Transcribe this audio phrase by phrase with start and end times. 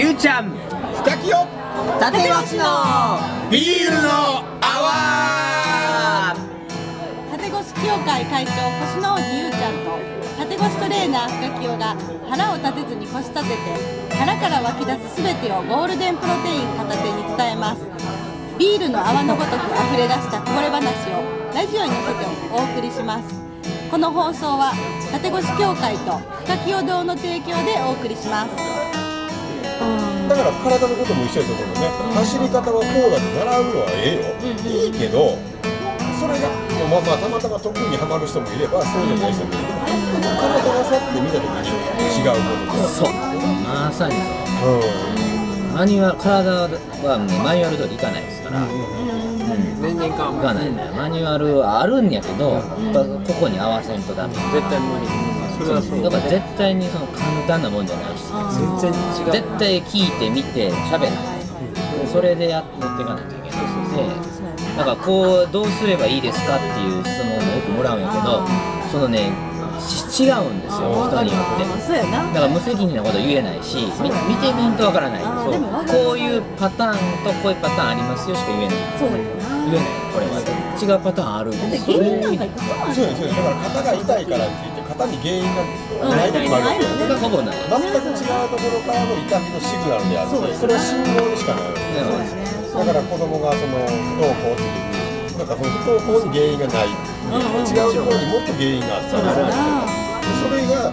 [0.00, 0.48] ゆうちゃん。
[1.04, 1.46] 深きよ。
[2.00, 3.20] 立越の。
[3.50, 4.08] ビールの
[4.58, 6.34] 泡。
[7.30, 10.00] 縦越協会会長腰の王子ゆうちゃんと
[10.38, 11.94] 縦越トレーナー深清が
[12.30, 13.50] 腹を立てずに腰立て
[14.08, 17.82] て腹から湧き出す全てをゴールデンプロテイン片手に伝えます。
[18.58, 19.54] ビールの泡のごとく
[19.92, 20.80] 溢れ出したこぼれ話
[21.12, 21.20] を
[21.54, 23.50] ラジオに乗せてお送りします。
[23.90, 24.72] この放送は
[25.12, 28.89] 縦越協会と深清堂の提供でお送りします
[30.28, 35.38] だから体のことも一緒やと思うのね、走り方はこうだって習うのはええよ、いいけど
[36.20, 36.48] それが
[36.90, 39.62] まあまあたまたま得意にはまる人もいればそうじゃない人もいる。
[40.20, 41.72] 体がさって見た時に
[42.20, 43.12] 違うことでそう。
[43.64, 44.14] まさに
[44.60, 44.82] そうう
[45.74, 46.68] マニュアル体
[47.06, 48.66] はねマニュアル通りいかないですから、
[49.80, 50.42] 全然かい。
[50.42, 50.90] かないね。
[50.96, 52.60] マニュアルはあるんやけど、
[53.26, 54.34] ここに合わせんとダメ。
[54.34, 58.16] 絶対無理だから絶対にその簡単なもんじゃない。
[58.16, 58.24] し
[58.80, 59.32] 全然違う。
[59.32, 61.12] 絶対聞いて見て喋る。
[62.10, 63.60] それでやっていかないといけない。
[63.96, 64.20] で
[64.76, 68.42] だからこうどうすればいいですかっていう質問をよくもらうんやけど
[68.90, 69.30] そのね
[69.80, 72.00] し違うんですよ人によって。
[72.10, 75.22] だから無責任なこと言えないしみ見てみんとわからない。
[75.22, 78.76] こういうパターンとこういうパターンありますよしか言えない。
[78.98, 79.86] そうや言えない。
[80.12, 80.40] これは。
[80.80, 83.28] 違うパターンあるんかいくつもあるんそうやそう。
[83.28, 85.62] やだから肩が痛いからって言って肩に原因が
[86.10, 86.98] ない時もあるわけようん。
[86.98, 92.34] それがほぼない全く違うところからの痛みのシグナルであってそれは信号にしかないわけ
[92.70, 94.66] そうだから子供がその不登校ってい
[95.34, 95.46] うなん。
[95.46, 99.88] かその不登校に原因がない、違うところにもっと原因があったそうだな
[100.42, 100.92] それが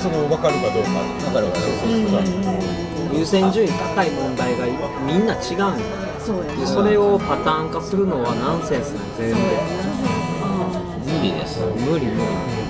[0.00, 4.66] その分かるかどうかわかるわかる優先順位高い問題が
[5.04, 5.26] みん。
[5.26, 5.58] な違うん。
[5.58, 5.72] だ
[6.20, 9.16] そうやでそれをパターン化するのはナンセンスなん。
[9.18, 12.69] 全無理です無理無理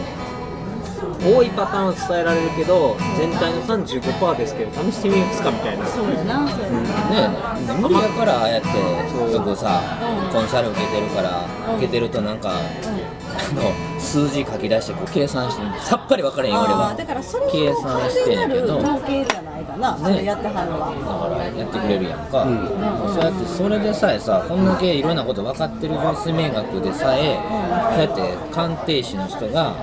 [1.23, 5.87] 多いパターンは伝えられるけど全体の35%ですけど試してみますかみたいな。
[5.87, 6.79] そうやなそうやな。
[7.29, 8.69] ね無理だからああやって
[9.33, 9.81] よくさ
[10.33, 11.45] コンサル受けてるから
[11.77, 12.53] 受けてるとなんか
[13.33, 16.89] あの数字書き出してこう計算してさっぱり分からへんよ俺は。
[16.91, 18.79] あーだからそれは計算してんやけど。
[18.79, 20.65] 統計じゃないかな、それやっては。
[20.65, 22.45] るのはだからやってくれるやんか、
[23.09, 27.39] そうやってそれでさえさこんだけいろんなこと分かってる女子名学でさえ、
[27.91, 29.75] そうやって鑑定士の人が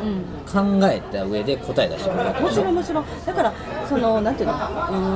[0.52, 3.53] 考えた上で答え出してくれるわけもちろんもちろんだから
[3.88, 4.53] そのなんていうの、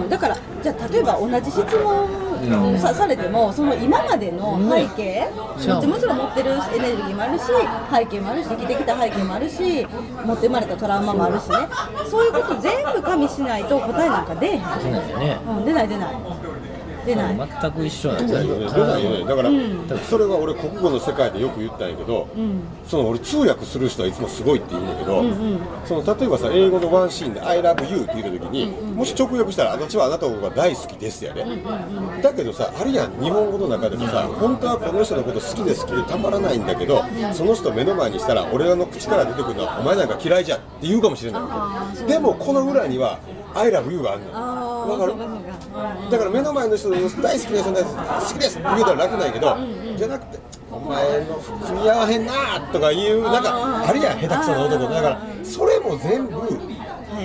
[0.04, 2.31] うん、だからじゃあ例えば同じ質問
[2.80, 5.90] さ,、されてもその今までの背景、うん。
[5.90, 7.46] もちろん持ってるエネルギーもあるし
[7.92, 9.88] 背景もあるし生きてきた背景もあるし
[10.26, 11.56] 持って生まれたトラウマもあるしね。
[12.10, 16.16] そういうこと全部加味しないと答えなんか出えへん、うん、出ない出ない
[17.06, 18.56] 出ない、全く一緒なんですよ。
[18.60, 19.26] 出ないよね。
[19.26, 19.50] だから、
[20.10, 22.28] それは俺国語の世界でよく言ったんやけど、
[22.88, 25.24] その俺通訳する人はいつもすごいって言うんだけど、
[25.86, 31.46] その例えばさ英語のワンシーンで「I love you」って言った時に、もし直訳したら「私はあなたのことが大好きです」やね、
[32.22, 37.02] だけどさあるやん日本語の中でもさ本当はこの人のこと好きで好きでたまらないんだけど
[37.34, 42.08] その人目の前にしたら俺らの口から出てくるのは「お前なんか嫌いじゃん」って言うかもしれない。
[42.08, 43.18] でもこの裏には
[43.56, 45.14] 「I love you」があんねんあわかる？
[46.10, 49.58] だから目の前の人の大好きな人のやつ好きですって言うたら楽なんやけど、
[49.98, 50.40] じゃなくて
[50.72, 52.34] お前の服に合わへんな
[52.72, 54.94] とかいうなんかあるやん下手くそな男。
[54.94, 56.42] だからそれも全部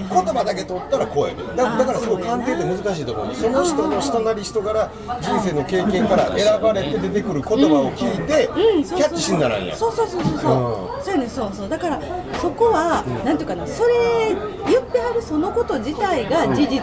[0.03, 3.35] 言葉だけ取ったらこうやねだだからすごい鑑定って難しいと思う。
[3.35, 4.91] その人の人なり人柄
[5.21, 8.49] 人生の経験から選ばれて出てくる言葉を聞いて
[8.85, 12.01] キャッチしんならんやそうそうそうそうそう、そうやねそうそうだから
[12.41, 14.35] そこは、なんていうかなそれ
[14.67, 16.81] 言ってはるそのこと自体が事実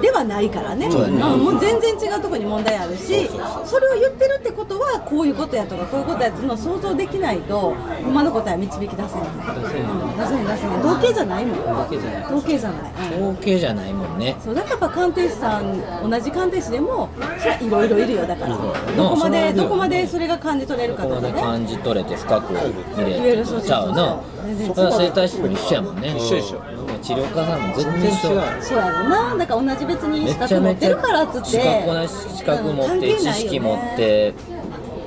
[0.00, 3.28] ではないからね,、そうんもう全然違うところに問題あるし
[3.64, 7.74] それを言ってるってことはこういうことやとかこういうことやっていうのを想像できないと
[8.04, 11.58] ほんまの答えは導き出せない、うん、出せない出せない統計じゃないもん。
[11.60, 13.28] 統計じゃない統計じゃない、うん。
[13.28, 14.36] 統計じゃないもんね。
[14.42, 18.56] そうだからやっぱ鑑定士さん同じ鑑定士でもそれはいろいろいるよだから。
[18.96, 21.40] どこまでどこまでそれが感じ取れるかことかね。
[21.40, 22.52] 感じ取れて深く
[22.96, 24.20] 見れちゃうな
[24.74, 26.14] それは整体師も一緒やもんね。
[26.16, 26.60] 一緒一緒。
[27.02, 31.48] 治療家さんも全然一緒違うそうやろな、だから同じ別に資めちゃ格持ってるからっつって。
[31.48, 32.88] 資格持うん。
[32.88, 34.34] 関って知識持って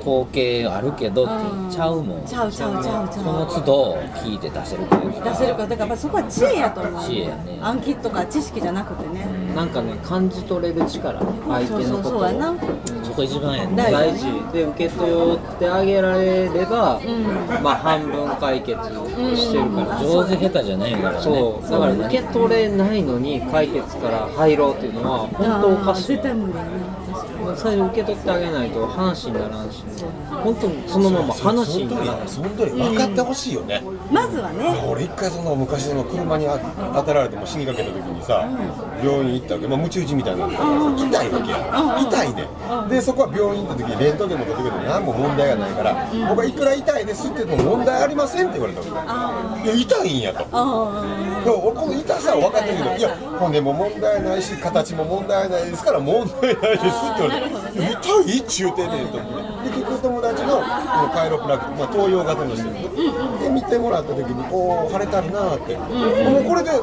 [0.00, 2.24] 統計あるけどってちゃうもん。
[2.24, 3.08] ちゃうちゃうちゃう。
[3.08, 5.86] ちそのゃ都度聞いて出せるからう出せるからだか。
[5.86, 7.04] らそこは知恵やと思う。
[7.04, 7.58] 知恵やね。
[7.60, 11.20] 暗記とか知識じゃなくてね、なんかね感じ取れる力。
[11.20, 12.28] 相手のことを。
[13.02, 17.00] そこ一番やね大大事で受け取ってあげられれば、
[17.62, 18.78] まあ半分解決
[19.36, 21.20] してるから、上手下手じゃないからね。
[21.20, 21.70] そう。
[21.70, 26.06] だから受け取れないのに解決から入ろうっていうのは本当おかしい。
[26.08, 26.70] 絶対無理やな
[27.60, 29.84] 確かに最初受け取ってあげないと話にならんし、
[30.30, 34.82] 本当にそのまま話にならないその通り分かってほしいよね、まずはね。
[34.88, 36.58] 俺一回その昔その車にあ
[36.94, 38.48] 当たられても死にかけた時にさ、
[39.04, 42.48] 病院行ったわけ、まあ、ムチ打ちみたいになってたからさ痛いわけや、痛いね、
[42.88, 49.68] でそこは病院行った時にレントゲンも取ってくれて何も問題がないから、僕はいくら痛いですって言っても問題ありませんって言われたわけ。
[49.68, 50.46] いや痛いんやと。
[50.52, 51.04] あ
[51.44, 57.82] でも俺この痛さは分かってるけどいや骨も問題ないし形も問題ないですから問題ないですって言われて、痛
[58.30, 66.74] いっちゅうてんねんと思ってで結局友達のこのカイロプラクティック、まあ、東洋型の人で見てもらった時におお腫れたるなーって、もうこれであ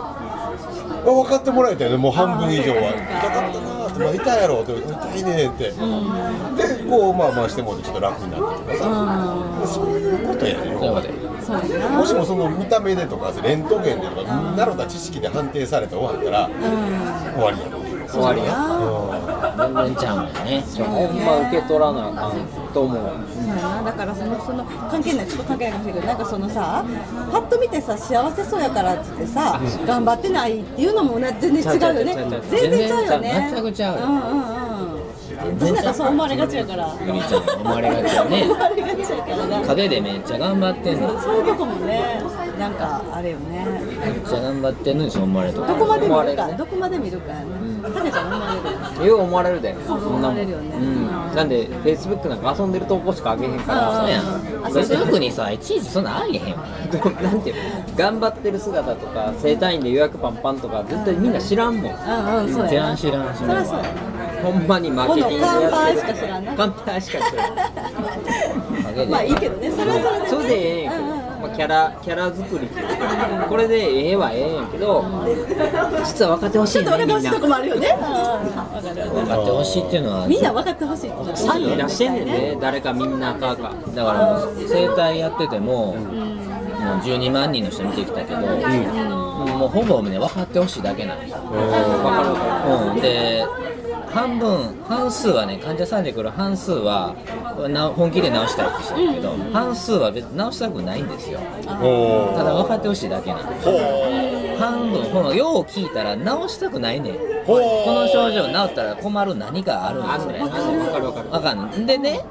[1.04, 1.98] 分かってもらえたよね。
[1.98, 2.92] もう半分以上は。
[2.92, 5.74] 痛かったなーって、まあ、痛いやろって痛いねんって、で
[6.90, 8.84] こうまあまあしてもちょっと楽になったとかさ、
[9.74, 10.76] そういうことやね。
[11.96, 16.50] もしもその見た目でとかレントゲンでとか習った知識で判定されて終わったら
[17.36, 17.70] 終わりや
[18.10, 18.54] 終わりや
[19.58, 20.64] 全然ちゃうんだよね。
[20.78, 22.74] ほんま受け取らなあかん。
[22.74, 23.04] と思う
[23.86, 26.86] だからそのその関係ないちょっと関係ないかもしれないけどなんかそのさ
[27.32, 32.16] パッと見てさ幸せそうやからっつってさ頑張ってないっていうのもね全然違うよね。
[32.50, 33.06] 全然ちゃう。
[33.06, 34.20] よね全くちゃうようんう。
[34.20, 34.57] ん
[35.46, 36.96] うん私なんかそう思われがちやから。
[37.06, 38.44] ゆりちゃんに思われがちよね。
[38.44, 39.62] 思われがちやからな。
[39.68, 41.20] 陰でめっちゃ頑張ってんの。
[41.22, 42.22] そういうとこもね
[42.60, 43.66] なんかあれよね。
[44.06, 47.46] めっちゃ頑張ってんのにそう思われるとどこまで見るかどこまで見るかやね
[47.94, 48.54] タケちゃん思わ
[48.98, 49.76] れるよう思われるで。
[49.86, 50.76] そ思んなもんわれるよね。
[50.76, 51.50] うんなん。
[51.50, 54.26] でフェイスブックなんか遊んでる投稿しかあげへんからそうやん。
[54.66, 61.94] あフェイスブックにさいちいちそんなんあげへんなんていうの頑張ってる姿とか整体院で予約パンパンとか絶対みんな知らんもん。
[61.94, 61.96] う
[62.42, 63.58] んうんそう知らん知らん知そらん。
[63.58, 63.86] わりゃそうや
[64.42, 65.72] ほんまにマーケティングやってる。
[65.72, 66.46] この乾杯しか知らん。
[66.46, 67.56] な乾杯しか知らん。
[68.84, 70.48] 陰でまあいいけどねそれはそれでね。
[70.48, 75.06] それでええんやけど、うんうんまあ、キャラキャラ作りっていうかこれでええはええんやけど
[76.04, 79.88] 実は分かってほしいちょっと分かってほしいとこもあるるよねうん分かってほしい。
[79.88, 81.12] っていうのはみんな分かってほしい。
[81.36, 85.98] サイン出してんねんね誰かみんなかかだからもう整体やってても、もう
[87.00, 93.46] 12万人の人見てきたけど、もうほぼね分かってほしいだけなんですよ、うん、で
[94.18, 97.16] 半分半数はね患者さんで来る半数は
[97.70, 101.40] な本気で治したいって人だけど、半数は別に治したくないんですよ。
[101.40, 103.70] おただ分かってほしいだけなんです
[104.58, 106.24] 半分このよう聞いたら治
[106.56, 107.14] したくないねん。
[107.46, 110.40] この症状治ったら困る何かあるんですよね。
[110.40, 110.58] 分か
[110.98, 111.22] る分か。
[111.22, 112.26] る分かるでね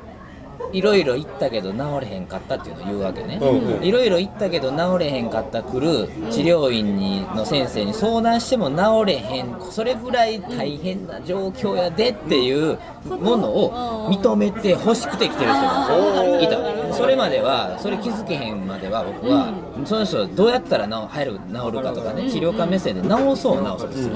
[0.72, 3.40] いろいろ言ったけど治れへんかったっていうのを言うわけね。
[3.82, 8.76] いろいろ言ったけど治れへんかった来る治療院にの先生に相談しても治
[9.06, 9.56] れへん。
[9.70, 16.94] それぐらい大変な状況やでっていうものを認めて欲しくて来てる人がいた。
[16.94, 19.52] それまではそれ気づけへんまでは僕は
[19.84, 24.14] その人どうやったら治入る治るかとかね治療家目線で治そう治そうでする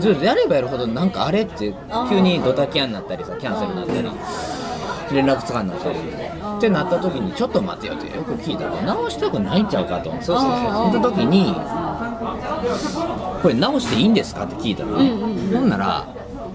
[0.00, 1.74] ずっとやればやるほどなんかあれって
[2.08, 4.08] 急にドタキャンになったりさキャンセルになったり
[5.12, 10.10] 連絡つかんなったりってなった時にちょっと待てよってよく聞いたら直したくないんちゃうかと。
[10.10, 10.40] そうそうそう。
[10.92, 11.54] その時に
[13.42, 15.10] これ直していいんですかって聞いたのね
[15.56, 16.06] ほんなら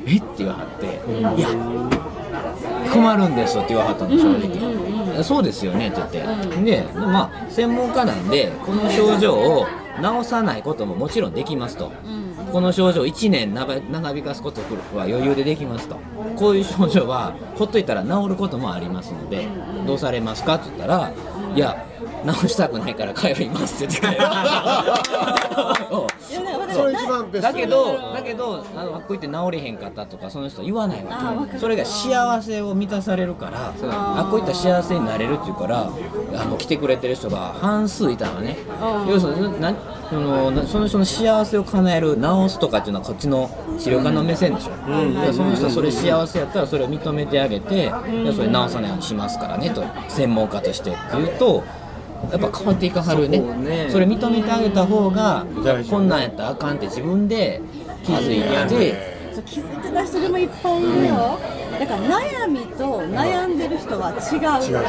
[0.06, 0.22] えっ？
[0.22, 0.86] て言わはって
[1.40, 1.50] いや
[2.92, 5.24] 困るんですって言わはったの正直。
[5.24, 6.20] そうですよねって言って。
[6.64, 9.68] ででまあ専門家なんでこの症状を
[10.02, 11.92] 治さないことももちろんできますと、
[12.52, 14.62] この症状1年長長引かすこと
[14.96, 16.00] は余裕でできますと。
[16.36, 19.48] こういう症状はほっといたら治ることもありますので
[19.86, 21.14] どうされますかって言ったら
[21.56, 21.86] いや
[22.26, 24.20] 治したくないから通いますって言って
[26.32, 27.52] それ一番ベスト。
[27.52, 31.58] だけどだけどあのこ行って治れへんかったとかその人言わないわけ。
[31.58, 35.90] それが幸せを満たされるからあっこ行ったら幸せになれるっていうから
[36.36, 38.58] あの来てくれてる人が半数いたのね。
[39.08, 39.74] 要するにな
[40.10, 48.02] そのなその人の幸せを叶える治すとかっていうのはこっちの治療家の目線でしょ、だからその人はそれ幸せやったらそれを認めてあげて、いや
[48.34, 51.64] それ治さないようにしますからねと専門家としてって言うと
[52.30, 53.40] やっぱ変わっていかはるね。
[53.40, 53.88] ね。
[53.90, 55.46] それ認めてあげた方が
[55.90, 57.62] こんなんやったらあかんって自分で
[58.04, 58.94] 気づいて
[59.46, 61.40] 気づいてた人でもいっぱいいるよ、
[61.80, 64.40] だから悩みと悩んでる人は違う。
[64.62, 64.82] 違う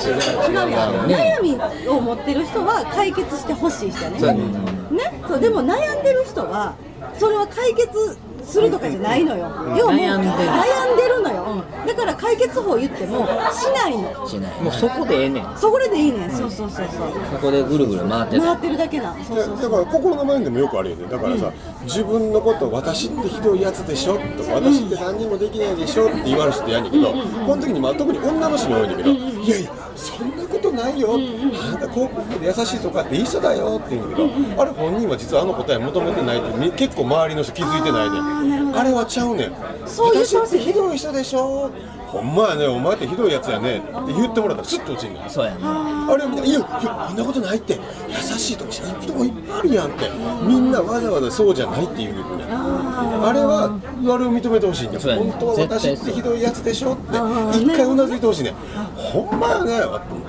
[0.51, 0.71] 違う。
[0.71, 1.39] やん、ね。
[1.41, 4.19] 悩みを持ってる人は解決してほしい人やね。
[4.19, 4.43] そうやね。
[4.43, 5.23] ね。
[5.27, 6.75] そうでも悩んでる人は
[7.19, 9.47] それは解決するとかじゃないのよ、
[9.79, 10.35] 要はもう悩んでる。
[10.35, 11.52] 悩んでるのよ、うん
[11.87, 14.27] だから解決法言ってもしないの。
[14.27, 14.61] しない。
[14.61, 15.57] もうそこでええねん。
[15.57, 16.31] そこでいいねん。
[16.31, 17.11] そうそうそうそう。
[17.33, 18.45] そこでぐるぐる回ってた。
[18.45, 19.25] 回ってるだけなん。
[19.25, 21.07] そうそうだから心の面でもよくあるよね。
[21.09, 21.53] だからさ、
[21.85, 34.23] 自分のこと私ってひどいやつでしょとか私って何にもできないでしょって言われる人やねんけど、この時にまあ特に女の人に多いんだけど、いやいやそんなことないよ、あなた高校で優しいとかっていい人だよって言うんだけ
[34.55, 39.53] ど、あれ本人は実はあの答え求めてないってみ結構周りの人気づいてないねんあれはちゃうねん。
[39.87, 41.71] そういう人私ってひどい人でしょ
[42.13, 43.79] ほんまやねお前ってひどいやつやね。
[43.79, 45.31] って言ってもらったらスッと落ちんねん。
[45.31, 45.61] そうやね。
[45.63, 47.81] あれはみんな「いやいやそんなことないって。
[48.09, 50.11] 優しいとこいいとこいっぱいあるやん」って。
[50.45, 55.31] みんなわざわざそうじゃないって言うねんねあれはあれを認めてほしいんだそうやね。
[55.31, 57.17] 本当は私ってひどいやつでしょって。
[57.57, 58.55] 一回うなずいてほしいねん。
[58.95, 59.81] ほんまやね。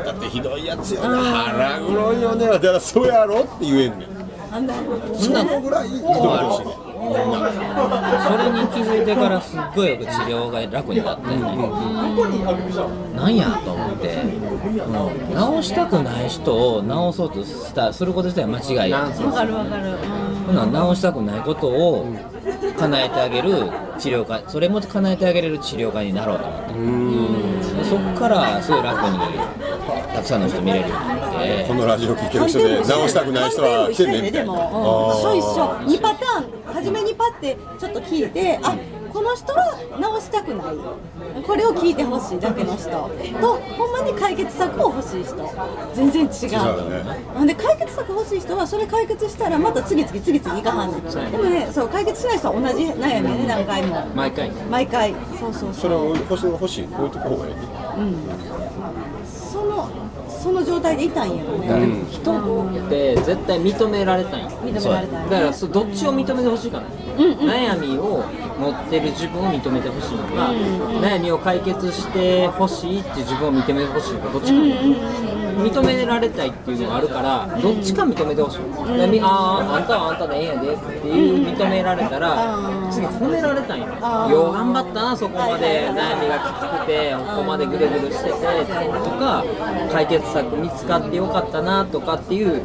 [0.05, 1.01] だってひどいやつよ。
[1.01, 2.47] ね腹黒いよね。
[2.47, 4.13] だからそうやろって言えんねん。
[5.17, 11.25] そのぐらい認めてほしいねんそれに気づいてからすっごいよく治療が楽になって、
[13.15, 19.97] なんやと思って、うん、治したくない人を治そうとしたすること自体は間違いやわかるわかる。
[20.47, 22.05] ほな治したくないことを
[22.77, 27.73] 叶えてあげる治療家それも叶えてあげれる治療家になろうと思って。
[27.73, 29.17] でそっからすごい楽に
[30.13, 31.65] たくさんの人見れるようになって。
[31.67, 34.53] このラジオ聞いてる人で直したくない人は来てねみたいな。
[34.53, 34.61] うん、一
[35.25, 35.63] 緒一緒。
[35.97, 36.52] 2パターン
[36.83, 38.75] 初めにパってちょっと聞いてあ
[39.13, 40.75] この人は直したくない。
[41.45, 42.89] これを聞いてほしいだけの人。
[42.89, 42.99] と
[43.77, 45.35] ほんまに解決策を欲しい人。
[45.93, 46.29] 全然違う。
[46.29, 47.03] 違うね。
[47.35, 51.03] なんで解決策欲しい人はそれ解決したらまた次々次々いかはんねん。
[51.31, 54.05] でもねそう解決しない人は同じ悩みやね何回も。
[54.15, 54.51] 毎回。
[54.51, 55.13] 毎回。
[55.39, 55.73] そうそうそう。
[55.75, 57.53] それを欲しい欲しい置いとく方がいい。
[57.53, 57.61] ね
[58.49, 59.12] その
[60.43, 68.25] その状態でいたんやろね、人って絶対認められたい認められたいだからそうどっちを認めてほしいかな、悩みを
[68.59, 70.51] 持ってる自分を認めてほしいのか、
[71.01, 74.53] 悩みを解決してほしいっていう自分を認めてほしいのかどっちか、
[75.53, 82.59] 認められたいっていうのがあるからどっちか認めてほしい、でみあああんたはあんたでええんやでっていう認められたら、
[82.91, 83.89] 次褒められたいんよ、
[84.29, 85.89] よう頑張ったなそこまで。
[85.93, 89.43] 悩みがきつくてここまでぐるぐるしててとか
[89.91, 92.61] 解決策見つかってよかったなとかっていう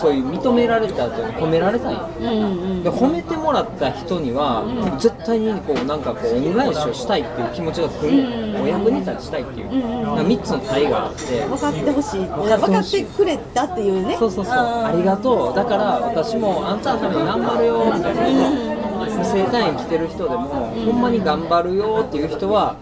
[0.00, 1.94] そういう認められた後に褒められたい。
[1.94, 4.64] んよで褒めてもらった人には、
[4.98, 11.44] 絶対にこうなんかこう恩返しをしたいっていう気持ちが来る、お役に立ちたいっていう、なんか3つの対があって。
[11.46, 12.20] 分かってほしい。
[12.20, 14.16] 分かってくれたっていうね。
[14.18, 18.75] そうそうそう、ありがとう、だから私もあんたのために頑張るよみたいな、
[19.24, 22.76] 生体院来てる人でも、ほんまに頑張るよっていう人は、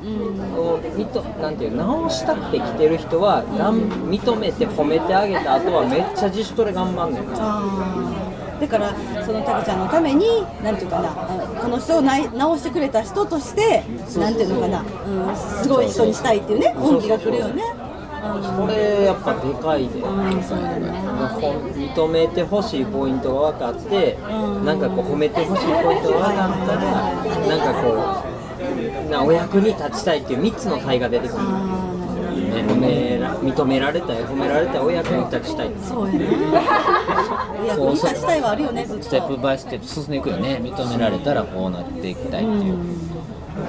[0.55, 8.25] こうみとなんていう直したくて来てる人は、がん認めて褒めてあげた後はめっちゃ自主トレ頑張んねんな。
[8.61, 10.27] だからそのタカちゃんのために
[10.63, 11.15] なんていうかなあ
[11.61, 13.83] この人をない直してくれた人として
[14.19, 17.63] なんていうのかな、うん、すごい人にしたいっていうね恩義が来るよね
[18.57, 20.01] これやっぱでかいで。
[20.01, 20.89] うんそうだね
[21.41, 24.19] ほん認めてほしいポイントが分かって、
[24.65, 26.83] なんかこう褒めてほしいポイントが分かったら、
[27.49, 28.25] なんかこ
[29.09, 31.41] う、なお役に立ちたいっていう3つの対が出てくる。
[31.41, 35.71] ね、褒めら認められたい、褒められたい、お役に立ちたい。
[35.83, 36.27] そうやね。
[37.69, 39.05] 役に立ちたいはあるよねずっと。
[39.05, 40.61] ステップバイステップ進んでいくよね。
[40.63, 42.77] 認められたらこうなっていきたいっていう、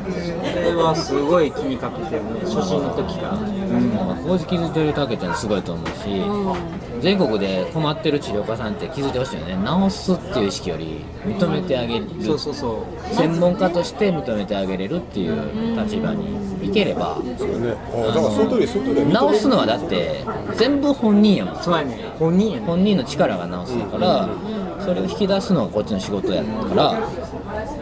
[0.06, 3.34] それはすごい気にかけてるね、初心の時から。
[3.34, 3.90] うん、
[4.24, 9.58] ここで気づいてるたけちゃんすごいと思うし、全国で困ってる治療家さんって気づいてほしいよね。
[9.90, 13.16] 治すっていう意識より認めてあげる、そうそうそう。
[13.16, 15.36] 専門家として認めてあげれるっていう
[15.76, 17.76] 立場にいければ、そうね。
[17.94, 20.24] あだからその通りその通り認め治すのはだって
[20.56, 21.64] 全部本人やもん。
[21.64, 21.98] そうやねん。
[22.20, 24.30] 本人やねん本人の力が治すから、
[24.80, 27.02] それを引き出すのがこっちの仕事やから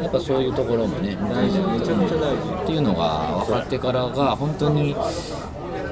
[0.04, 2.64] やっぱそういうところもね大事めちゃめちゃ大事。
[2.64, 4.96] っていうのが分かってからが本当に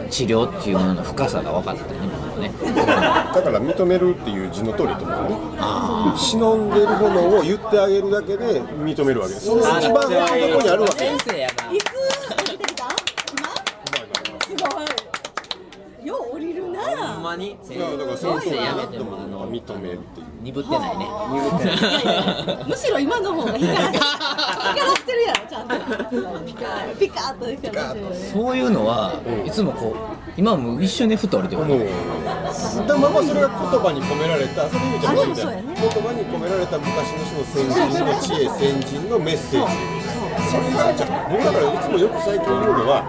[0.10, 1.90] 治療っていうものの深さが分かったね
[2.30, 2.52] 僕ね。
[2.60, 5.38] だから認めるっていう字の通りと思うね。
[5.60, 9.46] あ忍んでるものを言ってあげるだけで認めるわけです。
[9.46, 10.98] その一番上のところにあるわけ。
[10.98, 11.86] 先生やないつ
[12.50, 12.84] 降りてきた
[13.32, 13.48] 今
[14.44, 20.26] すごいよう降りるなほんまにいやだから先生やめてもあの認めるっていう。
[20.42, 21.06] 鈍ってないね。
[22.68, 25.76] むしろ今の方が光らしてるやろちゃんと。
[26.46, 31.80] ピカーピカーっと光らしてそういうのはいつもこう今も一瞬でふと降りてくるもう。
[32.88, 35.76] だまあまあそれが言葉に込められたそれ言うじゃんあでもそうやね。
[35.78, 40.12] 言葉に込められた昔の人の先人の知恵先人のメッセージ。
[40.50, 43.04] それがじゃあ僕だからいつもよく最近言うのは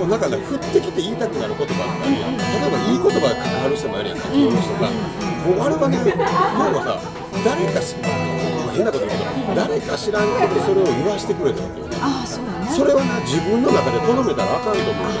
[0.00, 6.16] こうなんかね降ってきて言いたくなる言葉ってあるやん例えばいい言葉が関わる人もあるやんか企業の人がもうあれはね要
[6.72, 6.96] はさ
[7.44, 7.94] 誰かし
[8.72, 12.72] 変なこと言うけど誰か知らんけどそれを言わしてくれたわけよああそうやね。
[12.72, 15.04] それはな自分の中でとどめたらあかんと思う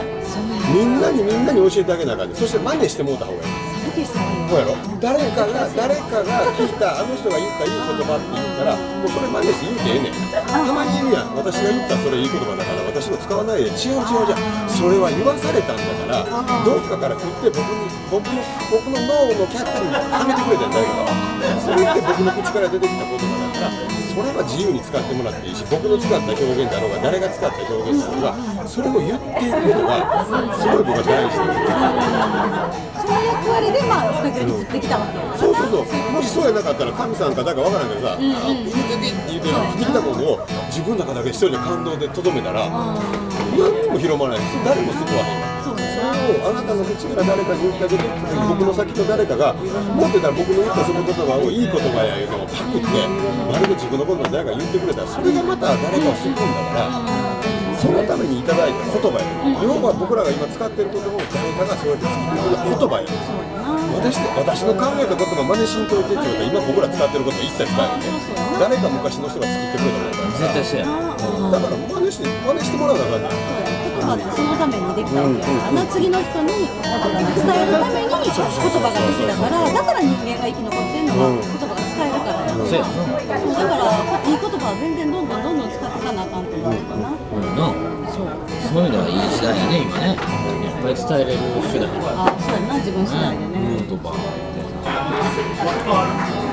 [0.72, 2.36] みんなにみんなに教えてあげなあかんねん。
[2.36, 4.76] そして真似してもうた方がいいそうやろ？
[5.00, 10.12] 誰かが誰かが聞いたあの人が言ったいい言葉って言ったらもうそれ真似して言うてええねん。
[10.44, 11.32] たまにいるやん。
[11.36, 13.70] 私が言ったそれいい言葉だから私も使わないで。
[13.70, 14.68] 違う違うじゃん。
[14.68, 16.26] それは言わされたんだから
[16.66, 21.06] どっかから振って僕に僕の僕の脳のキャッチにはめてくれたんだけど。
[21.60, 23.24] それって僕僕の口から出てきた言葉
[23.54, 23.70] だから
[24.10, 30.26] それは自由に使ってもらっていいし僕の使った表現だろうが誰が使った表現だろうがそれを言っていくことが
[30.58, 31.46] すごい僕は大事で
[32.98, 36.10] その役割でまあスタジオに振ってきたわけやそうそうそう。
[36.10, 45.49] もしそうやなかったら神さんか誰かわからんけどさ「あ言うてて」って言って振ってきたものを自分の中だけ一人で感動でとどめたら何にも広まらないし誰も救わへん
[46.30, 48.04] をあなたの口から誰かに言ってあげて
[48.48, 52.88] 僕の先の誰かが持ってたら僕の言ったその言葉をいい言葉や言うのをパクって
[53.50, 57.30] まるで自分のことを誰か言ってくれたらそれがまた誰かを救うんだから
[57.80, 59.24] そのためにいただいた言葉や
[59.64, 63.50] 要は僕らが今使ってる言葉を誰かがそうやって作ってくれた言葉や
[64.00, 68.00] 私私の考えた言葉真似しんといてって言うと今僕ら使ってることは一切使えない。
[68.00, 68.06] ね
[68.60, 70.40] 誰か昔の人が作ってくれたものだから。
[70.40, 70.86] 絶対そうや。
[71.50, 78.40] だから真似して真似してもらうなあかんね言葉ってそのためにできたわけやから次の人に伝えるために言葉
[78.88, 81.06] ができたからだから人間が生き残ってん。
[81.06, 83.92] のは言葉が使えるからそうやそうだから
[84.24, 85.28] いい言葉は全然どん。
[85.28, 85.42] どん。
[85.42, 85.58] どん。
[85.60, 85.70] どん。
[85.70, 86.44] 使っていかなあかん。
[86.48, 87.12] と思うかな
[88.10, 88.32] そう
[88.72, 91.38] そういう意味ではいい時代やね今ねいっぱい伝えれる
[91.70, 94.10] 手段あそうやな自分次第でね言葉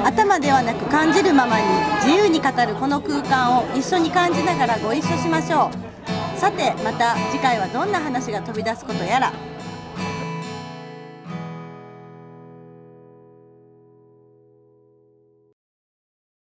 [0.06, 1.66] 頭ではなく感じるままに
[2.06, 5.97] 自由に語るこの空間を一緒に感じながらご一緒しましょう
[6.38, 9.34] さてまた次回はどんな話が飛び出すことやら